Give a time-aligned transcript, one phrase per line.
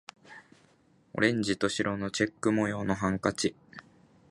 [1.13, 3.53] オレンジと白のチェック模様のハンカチ